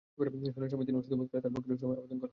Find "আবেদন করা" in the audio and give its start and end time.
2.01-2.21